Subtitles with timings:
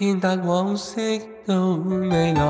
[0.00, 1.54] 见得往昔到
[1.86, 2.42] 未来，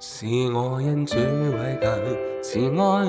[0.00, 1.90] 是我因最伟大
[2.42, 3.04] 慈爱，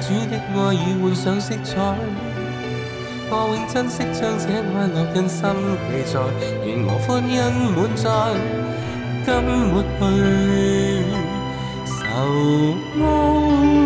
[0.00, 1.76] 主的爱已换上色彩，
[3.30, 4.50] 我永珍惜将这爱
[4.94, 5.40] 烙印心
[5.84, 6.08] 记载，
[6.64, 7.34] 愿我欢欣
[7.74, 8.06] 满载，
[9.26, 9.28] 今
[12.94, 12.96] 没
[13.54, 13.77] 去愁哀。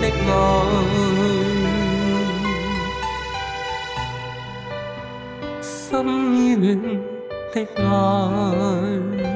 [0.00, 0.32] 的愛，
[5.60, 5.90] 心
[6.36, 6.78] 依戀
[7.52, 7.56] 的
[9.22, 9.27] 愛。